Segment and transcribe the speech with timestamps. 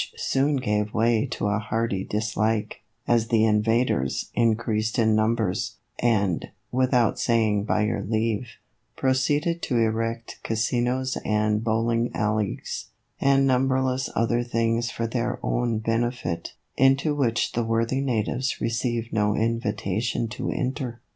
[0.17, 7.19] soon gave place to a hearty dislike, as the invaders increased in numbers, and, without
[7.19, 8.47] saying by your leave,
[8.95, 12.87] proceeded to erect casinos and bowling alleys
[13.19, 19.35] and numberless other things for their own benefit, into which the worthy natives received no
[19.35, 20.99] invitation to enter.